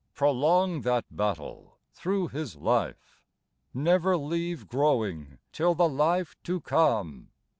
Prolong 0.15 0.81
that 0.81 1.05
battle 1.15 1.77
through 1.93 2.29
his 2.29 2.55
life! 2.55 3.21
Never 3.71 4.17
leave 4.17 4.67
growing 4.67 5.37
till 5.51 5.75
the 5.75 5.87
life 5.87 6.35
to 6.41 6.59
come 6.59 7.29